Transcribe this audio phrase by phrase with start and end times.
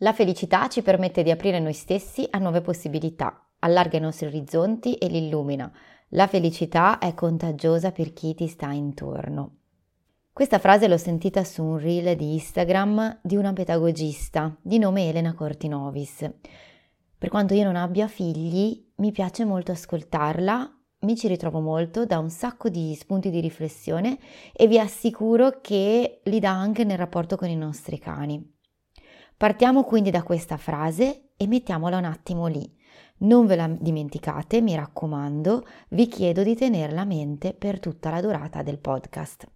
[0.00, 4.94] La felicità ci permette di aprire noi stessi a nuove possibilità, allarga i nostri orizzonti
[4.94, 5.72] e li illumina.
[6.10, 9.56] La felicità è contagiosa per chi ti sta intorno.
[10.32, 15.34] Questa frase l'ho sentita su un reel di Instagram di una pedagogista di nome Elena
[15.34, 16.30] Cortinovis.
[17.18, 22.20] Per quanto io non abbia figli, mi piace molto ascoltarla, mi ci ritrovo molto, dà
[22.20, 24.16] un sacco di spunti di riflessione
[24.52, 28.57] e vi assicuro che li dà anche nel rapporto con i nostri cani.
[29.38, 32.68] Partiamo quindi da questa frase e mettiamola un attimo lì.
[33.18, 38.20] Non ve la dimenticate, mi raccomando, vi chiedo di tenerla a mente per tutta la
[38.20, 39.46] durata del podcast.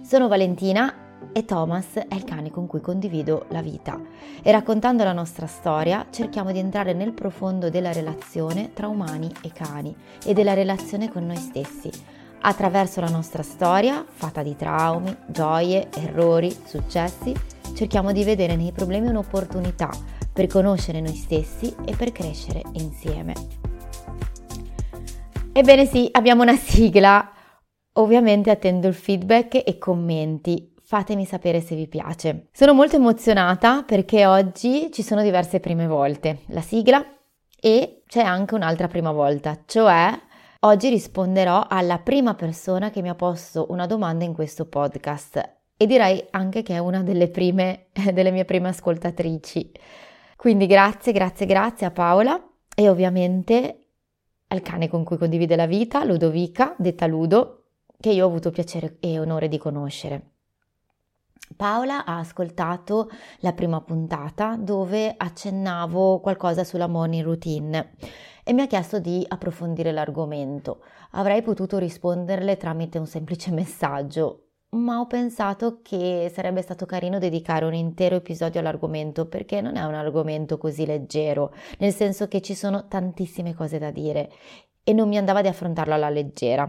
[0.00, 4.00] Sono Valentina e Thomas è il cane con cui condivido la vita
[4.42, 9.52] e raccontando la nostra storia cerchiamo di entrare nel profondo della relazione tra umani e
[9.52, 9.94] cani
[10.24, 11.90] e della relazione con noi stessi
[12.40, 17.34] attraverso la nostra storia fatta di traumi, gioie, errori, successi
[17.74, 19.90] cerchiamo di vedere nei problemi un'opportunità
[20.32, 23.34] per conoscere noi stessi e per crescere insieme.
[25.52, 27.30] Ebbene sì, abbiamo una sigla.
[27.96, 30.74] Ovviamente attendo il feedback e commenti.
[30.82, 32.48] Fatemi sapere se vi piace.
[32.52, 36.40] Sono molto emozionata perché oggi ci sono diverse prime volte.
[36.48, 37.04] La sigla
[37.60, 40.12] e c'è anche un'altra prima volta, cioè
[40.60, 45.86] oggi risponderò alla prima persona che mi ha posto una domanda in questo podcast e
[45.86, 49.72] direi anche che è una delle prime, delle mie prime ascoltatrici.
[50.36, 52.42] Quindi grazie, grazie, grazie a Paola
[52.74, 53.78] e ovviamente
[54.48, 57.64] al cane con cui condivide la vita, Ludovica, detta Ludo,
[57.98, 60.30] che io ho avuto piacere e onore di conoscere.
[61.56, 63.08] Paola ha ascoltato
[63.40, 67.92] la prima puntata dove accennavo qualcosa sulla morning routine
[68.42, 70.82] e mi ha chiesto di approfondire l'argomento.
[71.12, 74.43] Avrei potuto risponderle tramite un semplice messaggio,
[74.74, 79.84] ma ho pensato che sarebbe stato carino dedicare un intero episodio all'argomento perché non è
[79.84, 84.30] un argomento così leggero, nel senso che ci sono tantissime cose da dire
[84.82, 86.68] e non mi andava di affrontarlo alla leggera.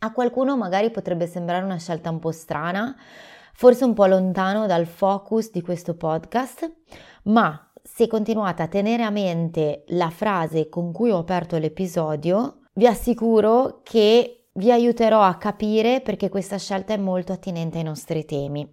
[0.00, 2.94] A qualcuno magari potrebbe sembrare una scelta un po' strana,
[3.52, 6.70] forse un po' lontano dal focus di questo podcast,
[7.24, 12.86] ma se continuate a tenere a mente la frase con cui ho aperto l'episodio, vi
[12.86, 18.66] assicuro che vi aiuterò a capire perché questa scelta è molto attinente ai nostri temi.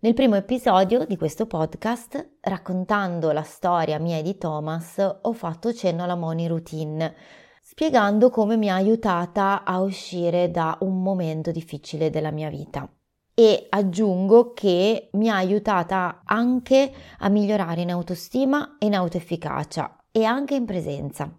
[0.00, 5.72] Nel primo episodio di questo podcast, raccontando la storia mia e di Thomas, ho fatto
[5.72, 7.14] cenno alla money routine,
[7.62, 12.86] spiegando come mi ha aiutata a uscire da un momento difficile della mia vita.
[13.32, 20.24] E aggiungo che mi ha aiutata anche a migliorare in autostima e in autoefficacia e
[20.24, 21.38] anche in presenza.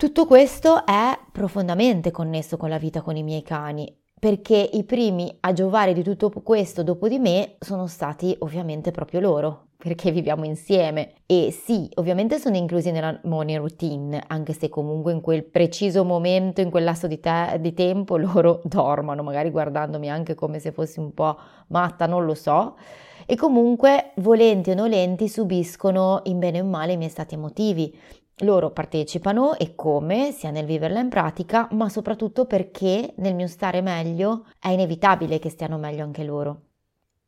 [0.00, 5.36] Tutto questo è profondamente connesso con la vita con i miei cani, perché i primi
[5.40, 10.46] a giovare di tutto questo dopo di me sono stati ovviamente proprio loro, perché viviamo
[10.46, 11.16] insieme.
[11.26, 16.62] E sì, ovviamente sono inclusi nella morning routine, anche se comunque in quel preciso momento,
[16.62, 20.98] in quel lasso di, te- di tempo, loro dormono, magari guardandomi anche come se fossi
[20.98, 21.36] un po'
[21.66, 22.78] matta, non lo so.
[23.26, 27.94] E comunque, volenti o nolenti, subiscono in bene o in male i miei stati emotivi
[28.40, 33.80] loro partecipano e come, sia nel viverla in pratica, ma soprattutto perché nel mio stare
[33.80, 36.62] meglio è inevitabile che stiano meglio anche loro.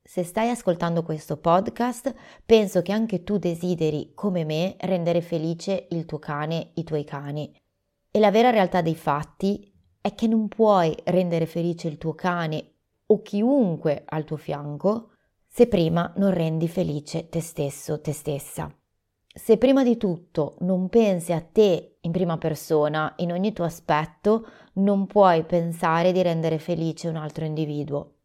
[0.03, 2.13] Se stai ascoltando questo podcast,
[2.45, 7.55] penso che anche tu desideri, come me, rendere felice il tuo cane, i tuoi cani.
[8.11, 12.73] E la vera realtà dei fatti è che non puoi rendere felice il tuo cane
[13.07, 15.11] o chiunque al tuo fianco
[15.47, 18.75] se prima non rendi felice te stesso, te stessa
[19.35, 24.47] se prima di tutto non pensi a te in prima persona, in ogni tuo aspetto,
[24.75, 28.17] non puoi pensare di rendere felice un altro individuo.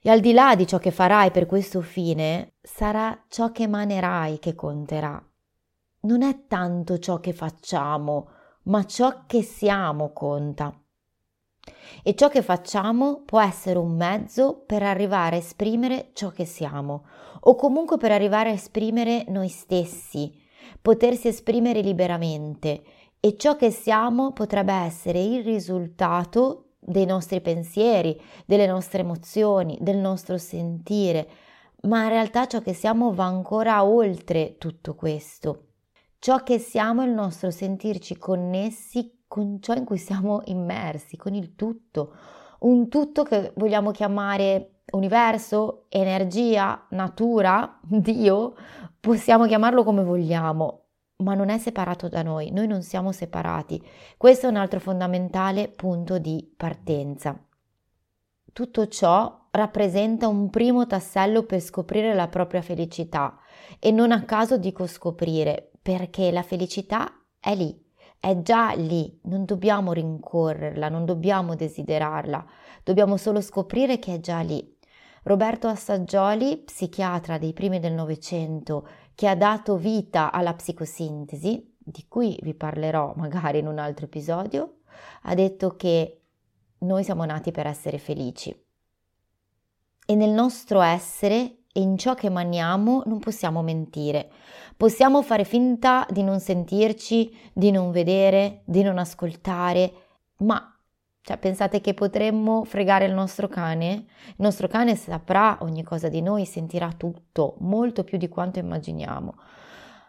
[0.00, 4.38] E al di là di ciò che farai per questo fine, sarà ciò che emanerai
[4.38, 5.22] che conterà.
[6.02, 8.28] Non è tanto ciò che facciamo,
[8.64, 10.74] ma ciò che siamo conta.
[12.02, 17.04] E ciò che facciamo può essere un mezzo per arrivare a esprimere ciò che siamo,
[17.40, 20.32] o comunque per arrivare a esprimere noi stessi,
[20.80, 22.82] potersi esprimere liberamente
[23.20, 29.98] e ciò che siamo potrebbe essere il risultato dei nostri pensieri, delle nostre emozioni, del
[29.98, 31.28] nostro sentire,
[31.82, 35.66] ma in realtà ciò che siamo va ancora oltre tutto questo.
[36.18, 41.36] Ciò che siamo è il nostro sentirci connessi con ciò in cui siamo immersi, con
[41.36, 42.14] il tutto,
[42.62, 48.56] un tutto che vogliamo chiamare universo, energia, natura, Dio,
[48.98, 50.86] possiamo chiamarlo come vogliamo,
[51.18, 53.80] ma non è separato da noi, noi non siamo separati.
[54.16, 57.40] Questo è un altro fondamentale punto di partenza.
[58.52, 63.38] Tutto ciò rappresenta un primo tassello per scoprire la propria felicità
[63.78, 67.89] e non a caso dico scoprire perché la felicità è lì,
[68.20, 72.46] è già lì, non dobbiamo rincorrerla, non dobbiamo desiderarla,
[72.84, 74.76] dobbiamo solo scoprire che è già lì.
[75.22, 82.38] Roberto Assaggioli, psichiatra dei primi del Novecento, che ha dato vita alla psicosintesi, di cui
[82.42, 84.80] vi parlerò magari in un altro episodio,
[85.22, 86.20] ha detto che
[86.80, 88.54] noi siamo nati per essere felici.
[90.06, 94.30] E nel nostro essere e in ciò che maniamo non possiamo mentire.
[94.76, 99.92] Possiamo fare finta di non sentirci, di non vedere, di non ascoltare,
[100.38, 100.74] ma
[101.22, 104.06] cioè, pensate che potremmo fregare il nostro cane?
[104.28, 109.34] Il nostro cane saprà ogni cosa di noi, sentirà tutto, molto più di quanto immaginiamo.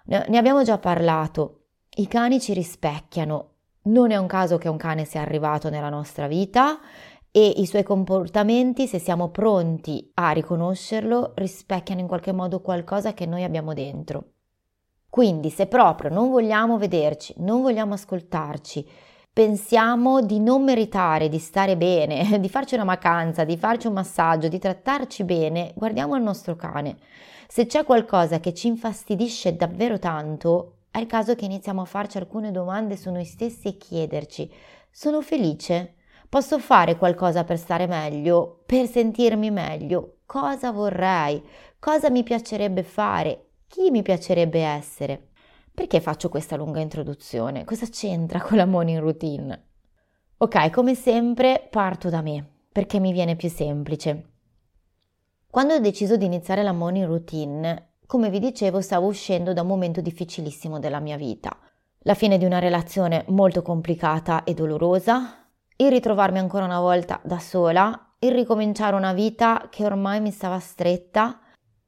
[0.06, 1.66] Ne abbiamo già parlato.
[1.96, 3.50] I cani ci rispecchiano.
[3.84, 6.80] Non è un caso che un cane sia arrivato nella nostra vita
[7.32, 13.26] e i suoi comportamenti, se siamo pronti a riconoscerlo, rispecchiano in qualche modo qualcosa che
[13.26, 14.32] noi abbiamo dentro.
[15.10, 18.88] Quindi, se proprio non vogliamo vederci, non vogliamo ascoltarci,
[19.34, 24.50] pensiamo di non meritare di stare bene, di farci una vacanza, di farci un massaggio,
[24.50, 26.98] di trattarci bene, guardiamo il nostro cane.
[27.48, 32.18] Se c'è qualcosa che ci infastidisce davvero tanto, è il caso che iniziamo a farci
[32.18, 34.52] alcune domande su noi stessi e chiederci:
[34.90, 35.96] sono felice?
[36.32, 40.20] Posso fare qualcosa per stare meglio, per sentirmi meglio?
[40.26, 41.44] Cosa vorrei?
[41.78, 43.50] Cosa mi piacerebbe fare?
[43.68, 45.32] Chi mi piacerebbe essere?
[45.74, 47.66] Perché faccio questa lunga introduzione?
[47.66, 49.72] Cosa c'entra con la morning routine?
[50.38, 54.30] Ok, come sempre parto da me, perché mi viene più semplice.
[55.50, 59.68] Quando ho deciso di iniziare la morning routine, come vi dicevo, stavo uscendo da un
[59.68, 61.54] momento difficilissimo della mia vita.
[62.04, 65.41] La fine di una relazione molto complicata e dolorosa,
[65.82, 70.60] il ritrovarmi ancora una volta da sola, il ricominciare una vita che ormai mi stava
[70.60, 71.40] stretta,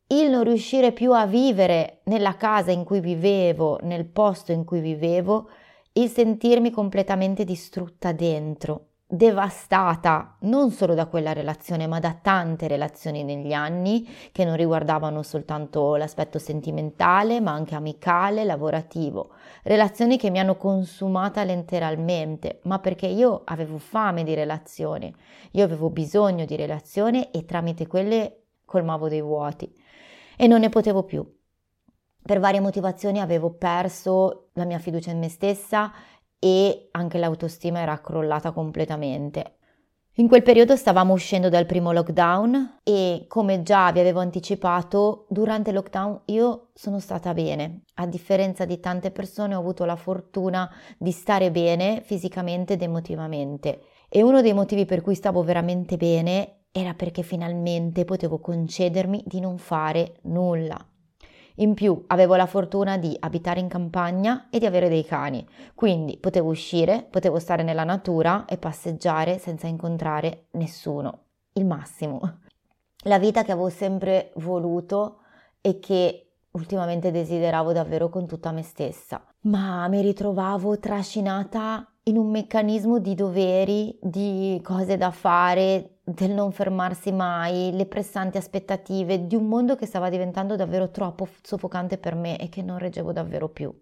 [0.08, 4.80] il non riuscire più a vivere nella casa in cui vivevo, nel posto in cui
[4.80, 5.48] vivevo,
[5.94, 13.24] il sentirmi completamente distrutta dentro, devastata non solo da quella relazione, ma da tante relazioni
[13.24, 19.30] negli anni che non riguardavano soltanto l'aspetto sentimentale, ma anche amicale, lavorativo.
[19.62, 25.14] Relazioni che mi hanno consumata letteralmente, ma perché io avevo fame di relazione,
[25.52, 29.72] io avevo bisogno di relazione e tramite quelle colmavo dei vuoti
[30.36, 31.24] e non ne potevo più.
[32.26, 35.92] Per varie motivazioni avevo perso la mia fiducia in me stessa
[36.44, 39.60] e anche l'autostima era crollata completamente.
[40.18, 45.70] In quel periodo stavamo uscendo dal primo lockdown e come già vi avevo anticipato, durante
[45.70, 47.84] il lockdown io sono stata bene.
[47.96, 53.84] A differenza di tante persone ho avuto la fortuna di stare bene fisicamente ed emotivamente.
[54.10, 59.40] E uno dei motivi per cui stavo veramente bene era perché finalmente potevo concedermi di
[59.40, 60.78] non fare nulla.
[61.58, 66.18] In più avevo la fortuna di abitare in campagna e di avere dei cani, quindi
[66.18, 71.26] potevo uscire, potevo stare nella natura e passeggiare senza incontrare nessuno.
[71.54, 72.40] Il massimo.
[73.06, 75.20] La vita che avevo sempre voluto
[75.62, 79.24] e che ultimamente desideravo davvero con tutta me stessa.
[79.42, 86.52] Ma mi ritrovavo trascinata in un meccanismo di doveri, di cose da fare, del non
[86.52, 92.16] fermarsi mai, le pressanti aspettative di un mondo che stava diventando davvero troppo soffocante per
[92.16, 93.74] me e che non reggevo davvero più.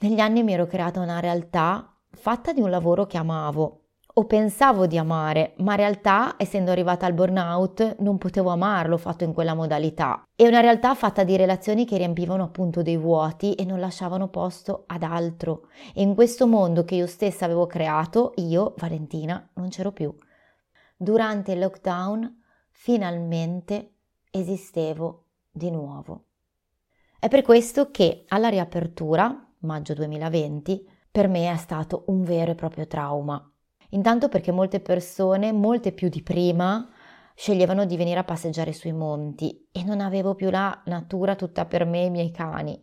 [0.00, 3.81] Negli anni mi ero creata una realtà fatta di un lavoro che amavo,
[4.14, 9.24] o pensavo di amare, ma in realtà, essendo arrivata al burnout, non potevo amarlo fatto
[9.24, 10.22] in quella modalità.
[10.34, 14.84] È una realtà fatta di relazioni che riempivano appunto dei vuoti e non lasciavano posto
[14.86, 15.68] ad altro.
[15.94, 20.14] E in questo mondo che io stessa avevo creato, io, Valentina, non c'ero più.
[20.96, 23.94] Durante il lockdown, finalmente
[24.30, 26.24] esistevo di nuovo.
[27.18, 32.54] È per questo che alla riapertura, maggio 2020, per me è stato un vero e
[32.54, 33.51] proprio trauma
[33.94, 36.88] Intanto perché molte persone, molte più di prima,
[37.34, 41.84] sceglievano di venire a passeggiare sui monti e non avevo più la natura tutta per
[41.84, 42.78] me e i miei cani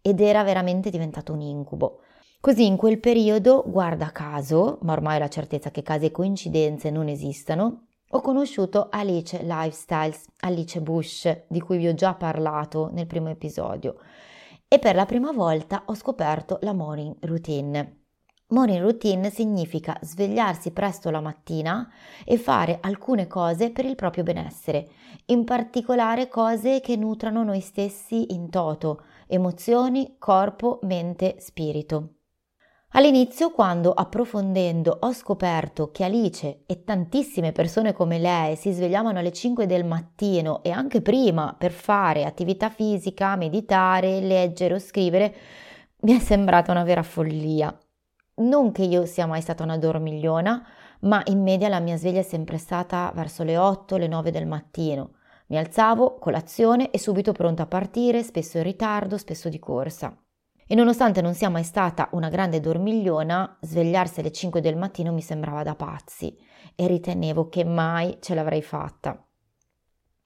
[0.00, 2.00] ed era veramente diventato un incubo.
[2.40, 6.90] Così in quel periodo, guarda caso, ma ormai ho la certezza che casi e coincidenze
[6.90, 13.06] non esistano, ho conosciuto Alice Lifestyles, Alice Bush, di cui vi ho già parlato nel
[13.06, 13.96] primo episodio,
[14.68, 18.03] e per la prima volta ho scoperto la morning routine.
[18.54, 21.90] Morning routine significa svegliarsi presto la mattina
[22.24, 24.86] e fare alcune cose per il proprio benessere,
[25.26, 32.10] in particolare cose che nutrano noi stessi in toto, emozioni, corpo, mente, spirito.
[32.90, 39.32] All'inizio, quando approfondendo ho scoperto che Alice e tantissime persone come lei si svegliavano alle
[39.32, 45.34] 5 del mattino e anche prima per fare attività fisica, meditare, leggere o scrivere,
[46.02, 47.76] mi è sembrata una vera follia.
[48.36, 50.66] Non che io sia mai stata una dormigliona,
[51.00, 54.46] ma in media la mia sveglia è sempre stata verso le 8, le 9 del
[54.46, 55.12] mattino.
[55.46, 60.18] Mi alzavo, colazione e subito pronta a partire, spesso in ritardo, spesso di corsa.
[60.66, 65.22] E nonostante non sia mai stata una grande dormigliona, svegliarsi alle 5 del mattino mi
[65.22, 66.36] sembrava da pazzi
[66.74, 69.24] e ritenevo che mai ce l'avrei fatta.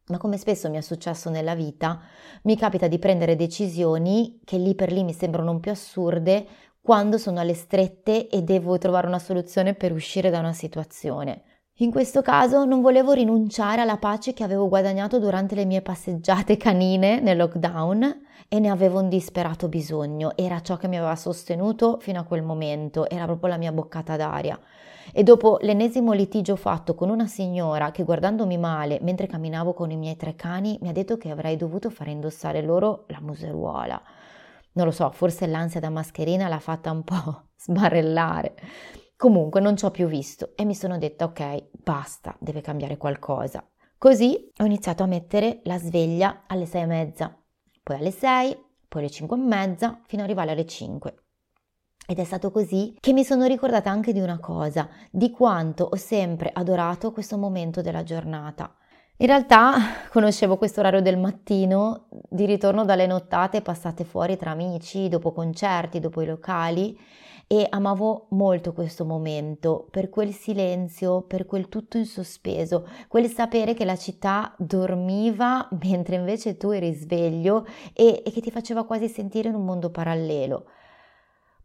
[0.06, 2.00] Ma come spesso mi è successo nella vita,
[2.44, 6.46] mi capita di prendere decisioni che lì per lì mi sembrano più assurde
[6.88, 11.42] quando sono alle strette e devo trovare una soluzione per uscire da una situazione.
[11.80, 16.56] In questo caso non volevo rinunciare alla pace che avevo guadagnato durante le mie passeggiate
[16.56, 20.32] canine nel lockdown e ne avevo un disperato bisogno.
[20.34, 24.16] Era ciò che mi aveva sostenuto fino a quel momento, era proprio la mia boccata
[24.16, 24.58] d'aria.
[25.12, 29.96] E dopo l'ennesimo litigio fatto con una signora che guardandomi male mentre camminavo con i
[29.98, 34.00] miei tre cani mi ha detto che avrei dovuto fare indossare loro la museruola.
[34.78, 38.54] Non lo so, forse l'ansia da mascherina l'ha fatta un po' sbarellare.
[39.16, 43.68] Comunque non ci ho più visto e mi sono detta ok, basta, deve cambiare qualcosa.
[43.98, 47.36] Così ho iniziato a mettere la sveglia alle sei e mezza,
[47.82, 48.56] poi alle sei,
[48.86, 51.24] poi alle cinque e mezza, fino ad arrivare alle cinque.
[52.06, 55.96] Ed è stato così che mi sono ricordata anche di una cosa, di quanto ho
[55.96, 58.72] sempre adorato questo momento della giornata.
[59.20, 59.74] In realtà
[60.10, 65.98] conoscevo questo orario del mattino di ritorno dalle nottate passate fuori tra amici, dopo concerti,
[65.98, 66.96] dopo i locali
[67.48, 73.74] e amavo molto questo momento, per quel silenzio, per quel tutto in sospeso, quel sapere
[73.74, 79.08] che la città dormiva mentre invece tu eri sveglio e, e che ti faceva quasi
[79.08, 80.66] sentire in un mondo parallelo.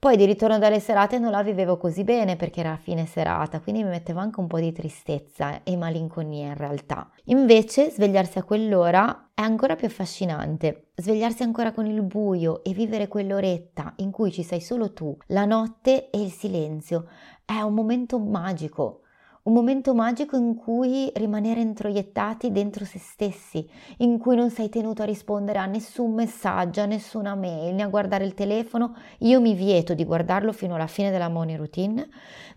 [0.04, 3.84] Poi di ritorno dalle serate non la vivevo così bene perché era fine serata, quindi
[3.84, 7.10] mi metteva anche un po' di tristezza e malinconia in realtà.
[7.28, 10.90] Invece svegliarsi a quell'ora è ancora più affascinante.
[10.96, 15.46] Svegliarsi ancora con il buio e vivere quell'oretta in cui ci sei solo tu, la
[15.46, 17.08] notte e il silenzio,
[17.46, 19.03] è un momento magico
[19.44, 25.02] un momento magico in cui rimanere introiettati dentro se stessi, in cui non sei tenuto
[25.02, 28.96] a rispondere a nessun messaggio, a nessuna mail, né a guardare il telefono.
[29.20, 32.08] Io mi vieto di guardarlo fino alla fine della morning routine,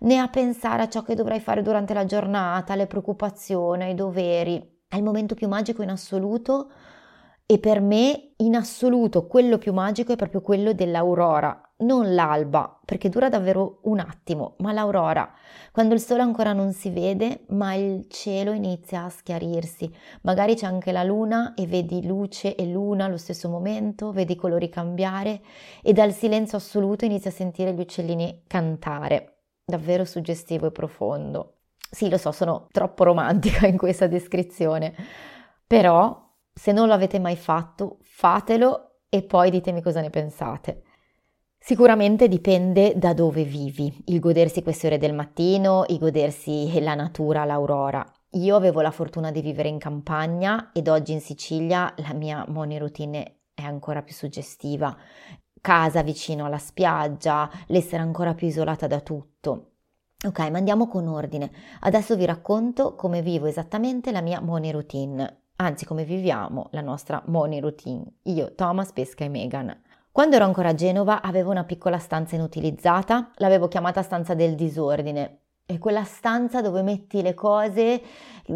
[0.01, 4.85] né a pensare a ciò che dovrai fare durante la giornata, alle preoccupazioni, ai doveri.
[4.87, 6.71] È il momento più magico in assoluto
[7.45, 13.09] e per me in assoluto quello più magico è proprio quello dell'aurora, non l'alba, perché
[13.09, 15.31] dura davvero un attimo, ma l'aurora,
[15.73, 19.93] quando il sole ancora non si vede, ma il cielo inizia a schiarirsi.
[20.23, 24.37] Magari c'è anche la luna e vedi luce e luna allo stesso momento, vedi i
[24.37, 25.43] colori cambiare
[25.83, 29.41] e dal silenzio assoluto inizi a sentire gli uccellini cantare.
[29.65, 31.57] Davvero suggestivo e profondo.
[31.91, 34.95] Sì, lo so, sono troppo romantica in questa descrizione,
[35.67, 40.83] però se non lo avete mai fatto, fatelo e poi ditemi cosa ne pensate.
[41.69, 47.45] Sicuramente dipende da dove vivi, il godersi queste ore del mattino, il godersi la natura,
[47.45, 48.09] l'aurora.
[48.35, 52.79] Io avevo la fortuna di vivere in campagna ed oggi in Sicilia la mia morning
[52.79, 54.97] routine è ancora più suggestiva.
[55.61, 59.73] Casa vicino alla spiaggia, l'essere ancora più isolata da tutto.
[60.25, 61.51] Ok, ma andiamo con ordine.
[61.81, 67.21] Adesso vi racconto come vivo esattamente la mia morning routine, anzi come viviamo la nostra
[67.27, 69.77] morning routine, io, Thomas, Pesca e Megan.
[70.17, 75.41] Quando ero ancora a Genova avevo una piccola stanza inutilizzata, l'avevo chiamata stanza del disordine.
[75.67, 78.01] È quella stanza dove metti le cose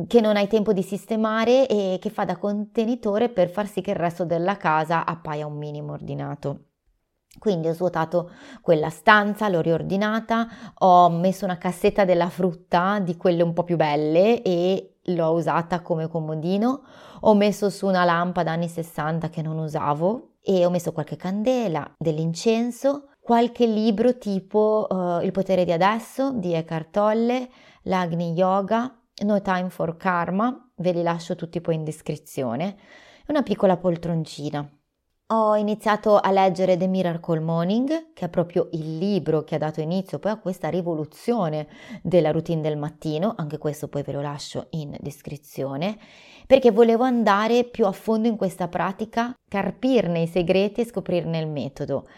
[0.06, 3.90] che non hai tempo di sistemare e che fa da contenitore per far sì che
[3.90, 6.68] il resto della casa appaia un minimo ordinato.
[7.38, 8.30] Quindi ho svuotato
[8.62, 10.48] quella stanza, l'ho riordinata,
[10.78, 15.82] ho messo una cassetta della frutta di quelle un po' più belle e l'ho usata
[15.82, 16.84] come comodino,
[17.20, 21.94] ho messo su una lampada anni 60 che non usavo e ho messo qualche candela,
[21.98, 27.48] dell'incenso, qualche libro tipo uh, Il potere di adesso di Eckhart Tolle,
[27.82, 32.76] l'Agni Yoga, No Time for Karma, ve li lascio tutti poi in descrizione,
[33.26, 34.68] una piccola poltroncina.
[35.32, 39.80] Ho iniziato a leggere The Miracle Morning, che è proprio il libro che ha dato
[39.80, 41.68] inizio poi a questa rivoluzione
[42.02, 45.96] della routine del mattino, anche questo poi ve lo lascio in descrizione,
[46.50, 51.46] perché volevo andare più a fondo in questa pratica, carpirne i segreti e scoprirne il
[51.46, 52.08] metodo.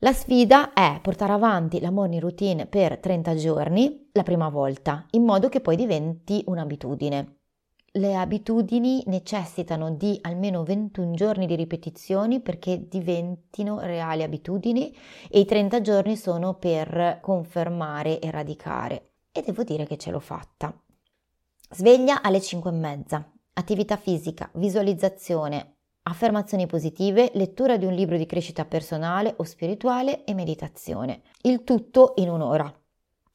[0.00, 5.24] La sfida è portare avanti la morning routine per 30 giorni la prima volta, in
[5.24, 7.36] modo che poi diventi un'abitudine.
[7.92, 14.94] le abitudini necessitano di almeno 21 giorni di ripetizioni perché diventino reali abitudini
[15.30, 19.12] e i 30 giorni sono per confermare e radicare.
[19.32, 20.70] E devo dire che ce l'ho fatta.
[21.70, 28.26] Sveglia alle 5 e mezza, attività fisica, visualizzazione, affermazioni positive, lettura di un libro di
[28.26, 31.22] crescita personale o spirituale e meditazione.
[31.42, 32.72] Il tutto in un'ora.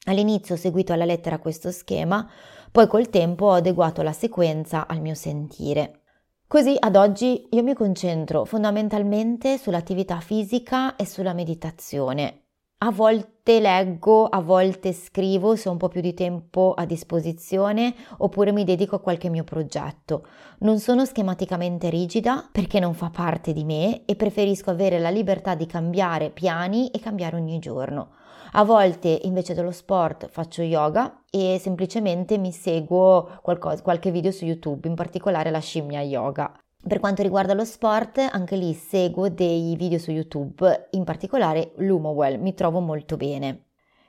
[0.06, 2.28] All'inizio ho seguito alla lettera questo schema,
[2.70, 6.02] poi col tempo ho adeguato la sequenza al mio sentire.
[6.46, 12.45] Così ad oggi io mi concentro fondamentalmente sull'attività fisica e sulla meditazione.
[12.80, 17.94] A volte leggo, a volte scrivo se ho un po' più di tempo a disposizione
[18.18, 20.26] oppure mi dedico a qualche mio progetto.
[20.58, 25.54] Non sono schematicamente rigida perché non fa parte di me e preferisco avere la libertà
[25.54, 28.10] di cambiare piani e cambiare ogni giorno.
[28.52, 34.44] A volte invece dello sport faccio yoga e semplicemente mi seguo qualcosa, qualche video su
[34.44, 36.52] YouTube, in particolare la scimmia yoga.
[36.86, 42.40] Per quanto riguarda lo sport, anche lì seguo dei video su YouTube, in particolare l'Humowell,
[42.40, 43.64] mi trovo molto bene.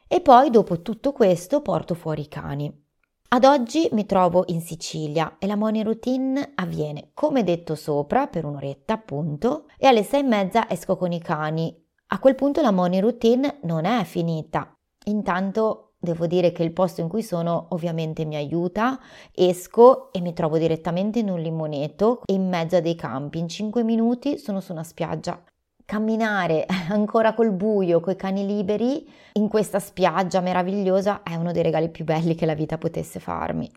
[0.08, 2.86] E poi dopo tutto questo porto fuori i cani.
[3.30, 8.46] Ad oggi mi trovo in Sicilia e la morning routine avviene, come detto sopra, per
[8.46, 11.76] un'oretta appunto, e alle sei e mezza esco con i cani.
[12.10, 14.78] A quel punto la morning routine non è finita.
[15.06, 18.98] Intanto Devo dire che il posto in cui sono ovviamente mi aiuta,
[19.34, 23.40] esco e mi trovo direttamente in un limoneto in mezzo a dei campi.
[23.40, 25.38] In 5 minuti sono su una spiaggia.
[25.84, 31.90] Camminare ancora col buio, coi cani liberi, in questa spiaggia meravigliosa è uno dei regali
[31.90, 33.70] più belli che la vita potesse farmi.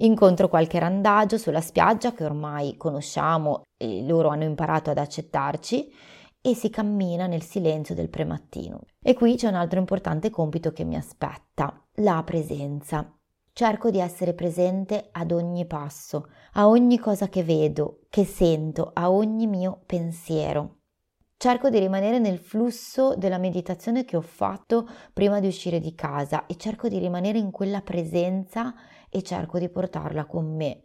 [0.00, 5.90] Incontro qualche randagio sulla spiaggia che ormai conosciamo e loro hanno imparato ad accettarci
[6.40, 8.80] e si cammina nel silenzio del premattino.
[9.02, 13.12] E qui c'è un altro importante compito che mi aspetta, la presenza.
[13.52, 19.10] Cerco di essere presente ad ogni passo, a ogni cosa che vedo, che sento, a
[19.10, 20.76] ogni mio pensiero.
[21.36, 26.46] Cerco di rimanere nel flusso della meditazione che ho fatto prima di uscire di casa
[26.46, 28.74] e cerco di rimanere in quella presenza
[29.08, 30.82] e cerco di portarla con me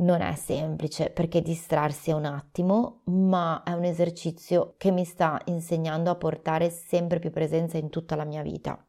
[0.00, 5.40] non è semplice perché distrarsi è un attimo, ma è un esercizio che mi sta
[5.46, 8.84] insegnando a portare sempre più presenza in tutta la mia vita.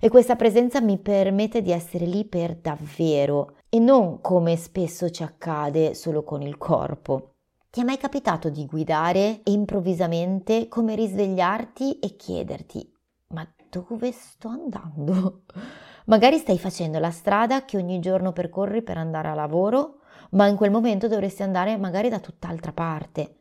[0.00, 5.22] E questa presenza mi permette di essere lì per davvero e non come spesso ci
[5.22, 7.34] accade solo con il corpo.
[7.70, 12.92] Ti è mai capitato di guidare e improvvisamente come risvegliarti e chiederti
[13.32, 15.42] ma dove sto andando?
[16.06, 20.00] Magari stai facendo la strada che ogni giorno percorri per andare a lavoro
[20.32, 23.36] ma in quel momento dovresti andare magari da tutt'altra parte.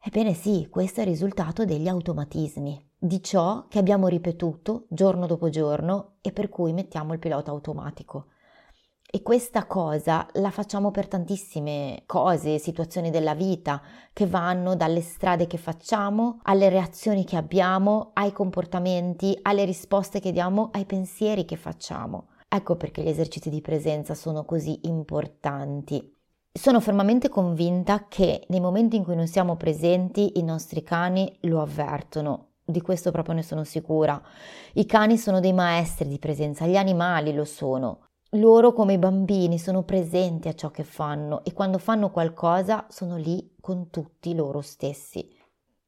[0.00, 5.48] Ebbene sì, questo è il risultato degli automatismi, di ciò che abbiamo ripetuto giorno dopo
[5.48, 8.26] giorno e per cui mettiamo il pilota automatico.
[9.08, 13.80] E questa cosa la facciamo per tantissime cose, situazioni della vita,
[14.12, 20.32] che vanno dalle strade che facciamo, alle reazioni che abbiamo, ai comportamenti, alle risposte che
[20.32, 22.30] diamo, ai pensieri che facciamo.
[22.48, 26.15] Ecco perché gli esercizi di presenza sono così importanti.
[26.56, 31.60] Sono fermamente convinta che nei momenti in cui non siamo presenti i nostri cani lo
[31.60, 32.52] avvertono.
[32.64, 34.20] Di questo proprio ne sono sicura.
[34.72, 38.06] I cani sono dei maestri di presenza, gli animali lo sono.
[38.30, 43.18] Loro come i bambini sono presenti a ciò che fanno e quando fanno qualcosa sono
[43.18, 45.28] lì con tutti loro stessi.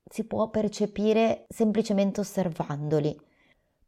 [0.04, 3.18] Si può percepire semplicemente osservandoli.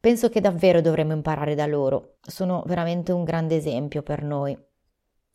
[0.01, 2.15] Penso che davvero dovremmo imparare da loro.
[2.23, 4.59] Sono veramente un grande esempio per noi.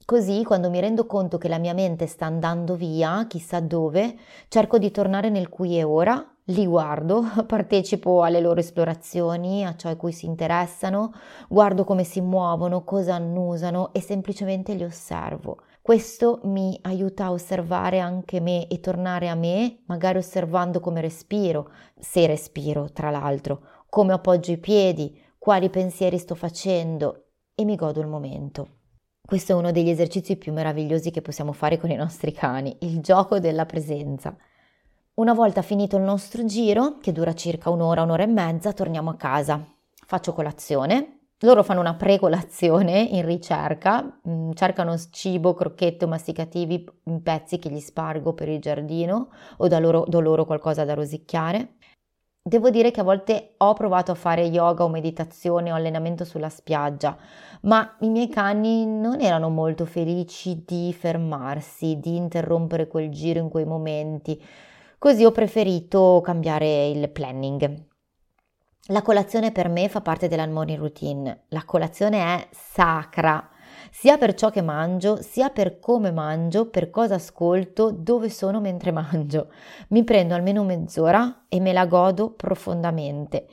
[0.06, 4.16] Così, quando mi rendo conto che la mia mente sta andando via, chissà dove,
[4.50, 9.90] cerco di tornare nel qui e ora, li guardo, partecipo alle loro esplorazioni, a ciò
[9.90, 11.12] a cui si interessano,
[11.50, 15.62] guardo come si muovono, cosa annusano e semplicemente li osservo.
[15.82, 21.72] Questo mi aiuta a osservare anche me e tornare a me, magari osservando come respiro,
[21.98, 27.24] se respiro, tra l'altro, come appoggio i piedi, quali pensieri sto facendo
[27.56, 28.84] e mi godo il momento.
[29.26, 33.00] Questo è uno degli esercizi più meravigliosi che possiamo fare con i nostri cani, il
[33.02, 34.38] gioco della presenza.
[35.16, 39.16] Una volta finito il nostro giro, che dura circa un'ora, un'ora e mezza, torniamo a
[39.16, 39.66] casa.
[40.06, 41.22] Faccio colazione.
[41.40, 47.80] Loro fanno una pre-colazione in ricerca, mm, cercano cibo, crocchette masticativi in pezzi che gli
[47.80, 51.78] spargo per il giardino o da loro, do loro qualcosa da rosicchiare.
[52.48, 56.50] Devo dire che a volte ho provato a fare yoga o meditazione o allenamento sulla
[56.50, 57.18] spiaggia,
[57.62, 63.50] ma i miei cani non erano molto felici di fermarsi, di interrompere quel giro in
[63.50, 64.40] quei momenti,
[65.00, 67.84] così ho preferito cambiare il planning.
[68.90, 71.46] La colazione per me fa parte della morning routine.
[71.48, 73.50] La colazione è sacra.
[73.92, 78.92] Sia per ciò che mangio, sia per come mangio, per cosa ascolto, dove sono mentre
[78.94, 79.50] mangio.
[79.90, 83.48] Mi prendo almeno mezz'ora e me la godo profondamente.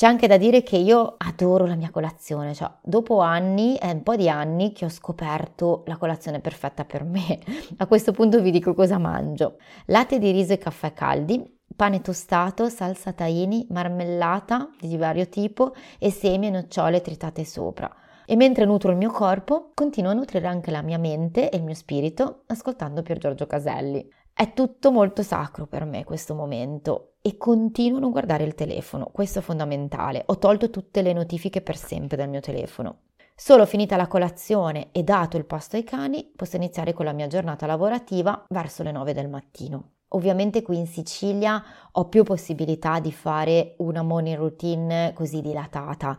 [0.00, 4.02] C'è anche da dire che io adoro la mia colazione, cioè dopo anni, è un
[4.02, 7.38] po' di anni che ho scoperto la colazione perfetta per me.
[7.76, 9.58] A questo punto vi dico cosa mangio.
[9.88, 11.44] Latte di riso e caffè caldi,
[11.76, 17.94] pane tostato, salsa tahini, marmellata di vario tipo e semi e nocciole tritate sopra.
[18.30, 21.64] E mentre nutro il mio corpo, continuo a nutrire anche la mia mente e il
[21.64, 24.08] mio spirito ascoltando Pier Giorgio Caselli.
[24.32, 29.10] È tutto molto sacro per me questo momento e continuo a non guardare il telefono,
[29.12, 30.22] questo è fondamentale.
[30.26, 32.98] Ho tolto tutte le notifiche per sempre dal mio telefono.
[33.34, 37.26] Solo finita la colazione e dato il pasto ai cani, posso iniziare con la mia
[37.26, 39.94] giornata lavorativa verso le 9 del mattino.
[40.10, 46.16] Ovviamente qui in Sicilia ho più possibilità di fare una morning routine così dilatata.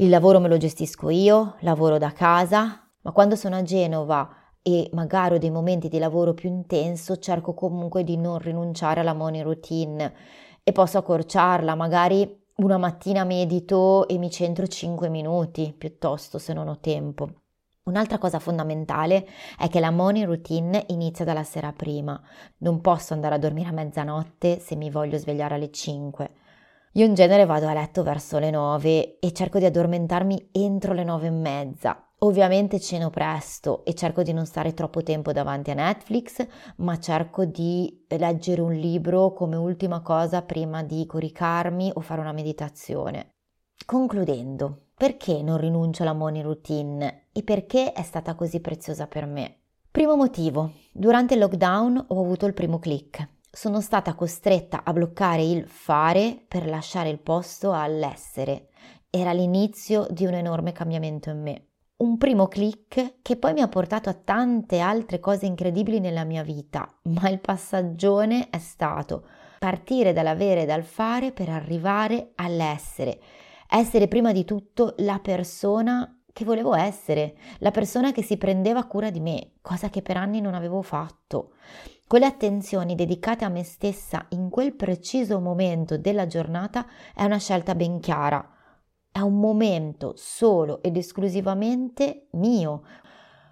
[0.00, 4.32] Il lavoro me lo gestisco io, lavoro da casa, ma quando sono a Genova
[4.62, 9.12] e magari ho dei momenti di lavoro più intenso, cerco comunque di non rinunciare alla
[9.12, 10.14] morning routine
[10.62, 16.68] e posso accorciarla, magari una mattina medito e mi centro 5 minuti piuttosto se non
[16.68, 17.30] ho tempo.
[17.86, 19.26] Un'altra cosa fondamentale
[19.58, 22.22] è che la morning routine inizia dalla sera prima.
[22.58, 26.30] Non posso andare a dormire a mezzanotte se mi voglio svegliare alle 5.
[26.98, 31.04] Io in genere vado a letto verso le 9 e cerco di addormentarmi entro le
[31.04, 32.08] 9 e mezza.
[32.22, 36.44] Ovviamente ceno presto e cerco di non stare troppo tempo davanti a Netflix,
[36.78, 42.32] ma cerco di leggere un libro come ultima cosa prima di coricarmi o fare una
[42.32, 43.34] meditazione.
[43.86, 49.58] Concludendo, perché non rinuncio alla morning routine e perché è stata così preziosa per me?
[49.88, 53.36] Primo motivo, durante il lockdown ho avuto il primo click.
[53.50, 58.68] Sono stata costretta a bloccare il fare per lasciare il posto all'essere.
[59.10, 63.66] Era l'inizio di un enorme cambiamento in me un primo click che poi mi ha
[63.68, 69.26] portato a tante altre cose incredibili nella mia vita, ma il passaggione è stato
[69.58, 73.18] partire dall'avere e dal fare per arrivare all'essere,
[73.68, 79.10] essere prima di tutto la persona che volevo essere, la persona che si prendeva cura
[79.10, 81.54] di me, cosa che per anni non avevo fatto.
[82.08, 87.76] Quelle attenzioni dedicate a me stessa in quel preciso momento della giornata è una scelta
[87.76, 88.56] ben chiara
[89.18, 92.82] è un momento solo ed esclusivamente mio.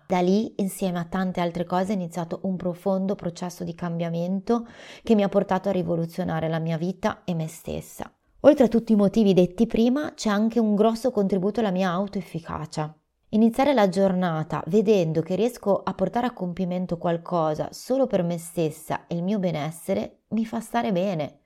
[0.06, 4.68] Da lì, insieme a tante altre cose, è iniziato un profondo processo di cambiamento
[5.02, 8.08] che mi ha portato a rivoluzionare la mia vita e me stessa.
[8.40, 12.96] Oltre a tutti i motivi detti prima, c'è anche un grosso contributo alla mia autoefficacia.
[13.36, 19.06] Iniziare la giornata vedendo che riesco a portare a compimento qualcosa solo per me stessa
[19.06, 21.40] e il mio benessere mi fa stare bene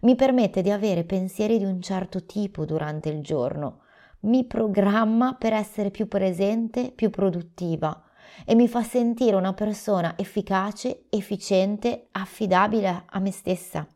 [0.00, 3.82] mi permette di avere pensieri di un certo tipo durante il giorno,
[4.22, 8.02] mi programma per essere più presente, più produttiva
[8.44, 13.86] e mi fa sentire una persona efficace, efficiente, affidabile a me stessa.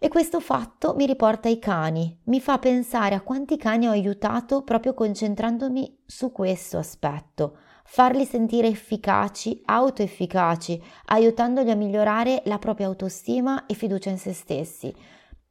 [0.00, 4.62] E questo fatto mi riporta ai cani, mi fa pensare a quanti cani ho aiutato
[4.62, 13.66] proprio concentrandomi su questo aspetto, farli sentire efficaci, autoefficaci, aiutandoli a migliorare la propria autostima
[13.66, 14.94] e fiducia in se stessi,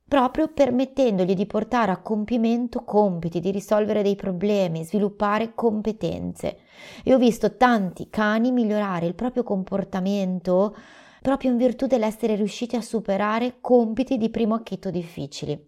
[0.08, 6.60] proprio permettendogli di portare a compimento compiti, di risolvere dei problemi, sviluppare competenze.
[7.04, 10.74] E ho visto tanti cani migliorare il proprio comportamento
[11.28, 15.62] proprio in virtù dell'essere riusciti a superare compiti di primo acchito difficili.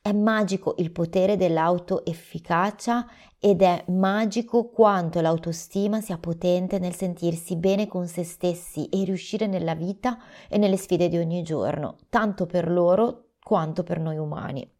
[0.00, 3.08] È magico il potere dell'autoefficacia
[3.40, 9.48] ed è magico quanto l'autostima sia potente nel sentirsi bene con se stessi e riuscire
[9.48, 10.16] nella vita
[10.48, 14.79] e nelle sfide di ogni giorno, tanto per loro quanto per noi umani.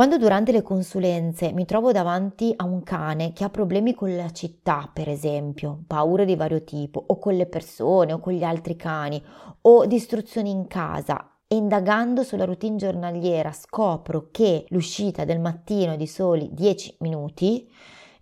[0.00, 4.30] Quando durante le consulenze mi trovo davanti a un cane che ha problemi con la
[4.30, 8.76] città, per esempio, paure di vario tipo, o con le persone, o con gli altri
[8.76, 9.22] cani,
[9.60, 15.96] o distruzioni in casa, e indagando sulla routine giornaliera scopro che l'uscita del mattino è
[15.98, 17.70] di soli 10 minuti,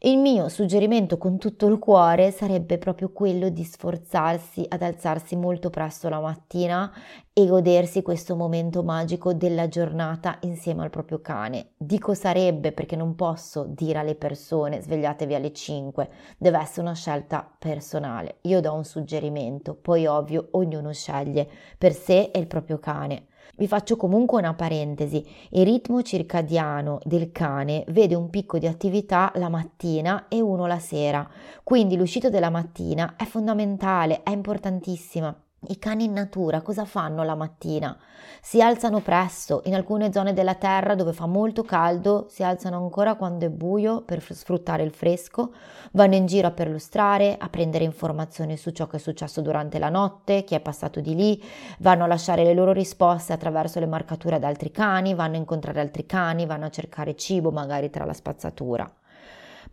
[0.02, 5.70] il mio suggerimento con tutto il cuore sarebbe proprio quello di sforzarsi ad alzarsi molto
[5.70, 6.92] presto la mattina
[7.32, 11.70] e godersi questo momento magico della giornata insieme al proprio cane.
[11.76, 16.08] Dico sarebbe perché non posso dire alle persone svegliatevi alle 5,
[16.38, 18.36] deve essere una scelta personale.
[18.42, 23.27] Io do un suggerimento, poi ovvio ognuno sceglie per sé e il proprio cane.
[23.58, 25.26] Vi faccio comunque una parentesi.
[25.50, 30.78] Il ritmo circadiano del cane vede un picco di attività la mattina e uno la
[30.78, 31.28] sera,
[31.64, 35.36] quindi l'uscita della mattina è fondamentale, è importantissima.
[35.66, 37.98] I cani in natura cosa fanno la mattina?
[38.40, 43.16] Si alzano presto, in alcune zone della terra dove fa molto caldo si alzano ancora
[43.16, 45.52] quando è buio per sfruttare il fresco,
[45.92, 49.88] vanno in giro a perlustrare, a prendere informazioni su ciò che è successo durante la
[49.88, 51.42] notte, chi è passato di lì,
[51.80, 55.80] vanno a lasciare le loro risposte attraverso le marcature ad altri cani, vanno a incontrare
[55.80, 58.88] altri cani, vanno a cercare cibo magari tra la spazzatura.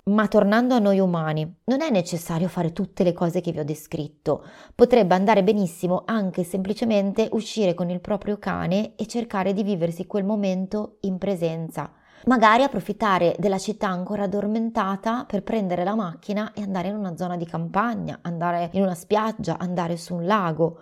[0.07, 3.65] Ma tornando a noi umani, non è necessario fare tutte le cose che vi ho
[3.65, 4.45] descritto.
[4.75, 10.23] Potrebbe andare benissimo anche semplicemente uscire con il proprio cane e cercare di viversi quel
[10.23, 11.91] momento in presenza.
[12.25, 17.35] Magari approfittare della città ancora addormentata per prendere la macchina e andare in una zona
[17.35, 20.81] di campagna, andare in una spiaggia, andare su un lago.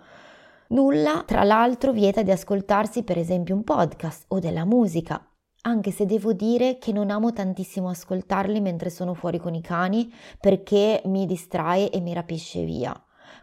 [0.68, 5.26] Nulla, tra l'altro, vieta di ascoltarsi per esempio un podcast o della musica
[5.66, 10.12] anche se devo dire che non amo tantissimo ascoltarli mentre sono fuori con i cani
[10.38, 12.94] perché mi distrae e mi rapisce via.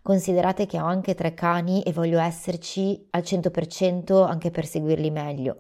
[0.04, 5.58] Considerate che ho anche tre cani e voglio esserci al 100% anche per seguirli meglio.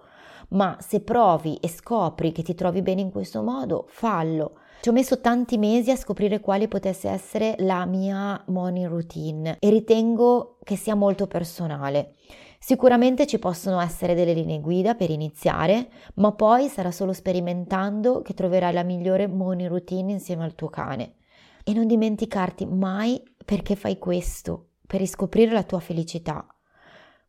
[0.49, 4.53] Ma se provi e scopri che ti trovi bene in questo modo, fallo.
[4.81, 9.69] Ci ho messo tanti mesi a scoprire quale potesse essere la mia morning routine e
[9.69, 12.15] ritengo che sia molto personale.
[12.63, 18.35] Sicuramente ci possono essere delle linee guida per iniziare, ma poi sarà solo sperimentando che
[18.35, 21.15] troverai la migliore morning routine insieme al tuo cane.
[21.63, 26.45] E non dimenticarti mai perché fai questo, per riscoprire la tua felicità.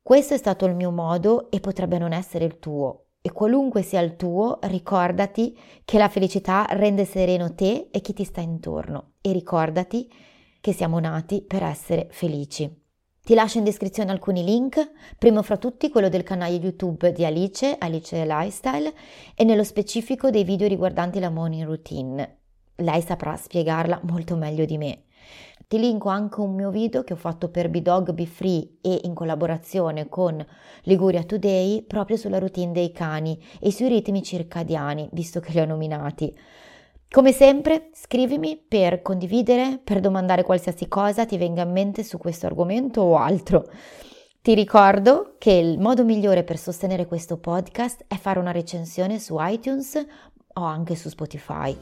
[0.03, 3.07] Questo è stato il mio modo e potrebbe non essere il tuo.
[3.23, 8.25] E qualunque sia il tuo, ricordati che la felicità rende sereno te e chi ti
[8.25, 9.13] sta intorno.
[9.23, 10.13] E ricordati
[10.61, 12.82] che siamo nati per essere felici.
[13.25, 14.85] Ti lascio in descrizione alcuni link,
[15.17, 18.93] primo fra tutti quello del canale YouTube di Alice, Alice Lifestyle,
[19.37, 22.39] e nello specifico dei video riguardanti la morning routine.
[22.75, 25.05] Lei saprà spiegarla molto meglio di me.
[25.69, 29.15] Ti linko anche un mio video che ho fatto per B-Dog Be Free e in
[29.15, 30.45] collaborazione con
[30.83, 35.65] Liguria Today proprio sulla routine dei cani e sui ritmi circadiani, visto che li ho
[35.65, 36.37] nominati.
[37.13, 42.47] Come sempre, scrivimi per condividere, per domandare qualsiasi cosa ti venga in mente su questo
[42.47, 43.69] argomento o altro.
[44.41, 49.37] Ti ricordo che il modo migliore per sostenere questo podcast è fare una recensione su
[49.39, 50.03] iTunes
[50.55, 51.77] o anche su Spotify.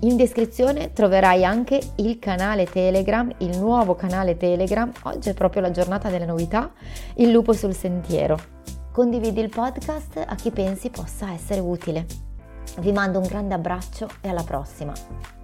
[0.00, 4.90] In descrizione troverai anche il canale Telegram, il nuovo canale Telegram.
[5.02, 6.72] Oggi è proprio la giornata delle novità,
[7.16, 8.38] il lupo sul sentiero.
[8.92, 12.29] Condividi il podcast a chi pensi possa essere utile.
[12.78, 15.39] Vi mando un grande abbraccio e alla prossima!